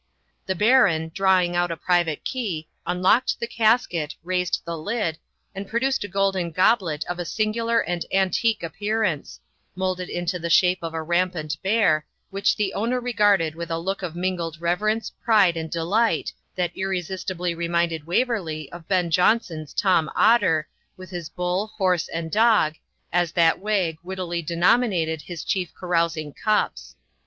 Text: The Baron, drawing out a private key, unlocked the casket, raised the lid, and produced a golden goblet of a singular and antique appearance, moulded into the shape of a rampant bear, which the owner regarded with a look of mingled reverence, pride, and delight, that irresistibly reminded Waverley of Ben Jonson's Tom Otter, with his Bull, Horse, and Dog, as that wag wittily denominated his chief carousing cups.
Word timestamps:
The 0.47 0.55
Baron, 0.55 1.11
drawing 1.13 1.55
out 1.55 1.69
a 1.69 1.77
private 1.77 2.23
key, 2.23 2.67
unlocked 2.87 3.39
the 3.39 3.45
casket, 3.45 4.15
raised 4.23 4.63
the 4.65 4.75
lid, 4.75 5.19
and 5.53 5.67
produced 5.67 6.03
a 6.03 6.07
golden 6.07 6.49
goblet 6.49 7.03
of 7.07 7.19
a 7.19 7.23
singular 7.23 7.81
and 7.81 8.03
antique 8.11 8.63
appearance, 8.63 9.39
moulded 9.75 10.09
into 10.09 10.39
the 10.39 10.49
shape 10.49 10.79
of 10.81 10.95
a 10.95 11.03
rampant 11.03 11.55
bear, 11.61 12.03
which 12.31 12.55
the 12.55 12.73
owner 12.73 12.99
regarded 12.99 13.53
with 13.53 13.69
a 13.69 13.77
look 13.77 14.01
of 14.01 14.15
mingled 14.15 14.59
reverence, 14.59 15.11
pride, 15.23 15.55
and 15.55 15.69
delight, 15.69 16.33
that 16.55 16.75
irresistibly 16.75 17.53
reminded 17.53 18.07
Waverley 18.07 18.71
of 18.71 18.87
Ben 18.87 19.11
Jonson's 19.11 19.71
Tom 19.71 20.09
Otter, 20.15 20.67
with 20.97 21.11
his 21.11 21.29
Bull, 21.29 21.67
Horse, 21.77 22.07
and 22.07 22.31
Dog, 22.31 22.73
as 23.13 23.33
that 23.33 23.59
wag 23.59 23.99
wittily 24.01 24.41
denominated 24.41 25.21
his 25.21 25.43
chief 25.43 25.71
carousing 25.75 26.33
cups. 26.33 26.95